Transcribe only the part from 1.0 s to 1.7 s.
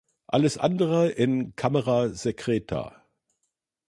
in